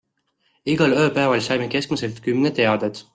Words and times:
Igal 0.73 0.95
ööpäeval 1.01 1.45
saime 1.49 1.67
keskmiselt 1.75 2.23
kümme 2.29 2.53
teadet. 2.61 3.03